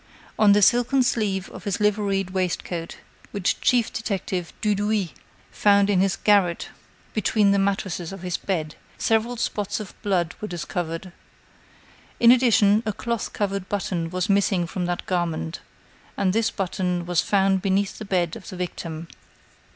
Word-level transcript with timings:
On 0.39 0.53
the 0.53 0.63
silken 0.63 1.03
sleeve 1.03 1.47
of 1.51 1.63
his 1.65 1.79
liveried 1.79 2.31
waistcoat, 2.31 2.97
which 3.29 3.61
chief 3.61 3.93
detective 3.93 4.51
Dudouis 4.59 5.11
found 5.51 5.91
in 5.91 5.99
his 5.99 6.15
garret 6.15 6.69
between 7.13 7.51
the 7.51 7.59
mattresses 7.59 8.11
of 8.11 8.23
his 8.23 8.35
bed, 8.35 8.73
several 8.97 9.37
spots 9.37 9.79
of 9.79 9.93
blood 10.01 10.33
were 10.41 10.47
discovered. 10.47 11.11
In 12.19 12.31
addition, 12.31 12.81
a 12.87 12.93
cloth 12.93 13.31
covered 13.31 13.69
button 13.69 14.09
was 14.09 14.27
missing 14.27 14.65
from 14.65 14.87
that 14.87 15.05
garment, 15.05 15.59
and 16.17 16.33
this 16.33 16.49
button 16.49 17.05
was 17.05 17.21
found 17.21 17.61
beneath 17.61 17.99
the 17.99 18.03
bed 18.05 18.35
of 18.35 18.49
the 18.49 18.55
victim. 18.55 19.07